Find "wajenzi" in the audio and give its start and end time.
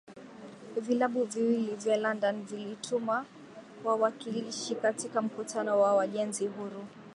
5.95-6.47